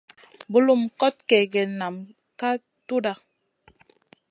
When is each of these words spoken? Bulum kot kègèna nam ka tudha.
Bulum 0.51 0.81
kot 0.99 1.15
kègèna 1.29 1.73
nam 1.79 1.95
ka 2.39 2.49
tudha. 2.87 3.13